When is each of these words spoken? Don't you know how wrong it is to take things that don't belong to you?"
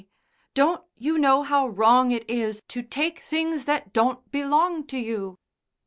Don't 0.55 0.83
you 0.97 1.19
know 1.19 1.43
how 1.43 1.67
wrong 1.67 2.09
it 2.09 2.27
is 2.27 2.63
to 2.69 2.81
take 2.81 3.19
things 3.19 3.65
that 3.65 3.93
don't 3.93 4.31
belong 4.31 4.87
to 4.87 4.97
you?" 4.97 5.37